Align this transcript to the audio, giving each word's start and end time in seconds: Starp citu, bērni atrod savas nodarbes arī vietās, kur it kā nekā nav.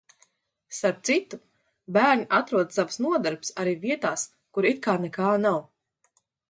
Starp 0.77 1.03
citu, 1.09 1.39
bērni 1.99 2.27
atrod 2.39 2.75
savas 2.79 2.99
nodarbes 3.07 3.55
arī 3.65 3.79
vietās, 3.87 4.29
kur 4.57 4.73
it 4.75 4.85
kā 4.89 5.01
nekā 5.07 5.35
nav. 5.49 5.67